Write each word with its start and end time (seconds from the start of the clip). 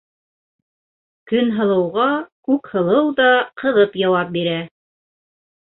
Көнһылыуға 1.31 2.07
Күкһылыу 2.49 3.13
ҙа 3.21 3.29
ҡыҙып 3.63 4.03
яуап 4.07 4.35
бирә: 4.41 4.59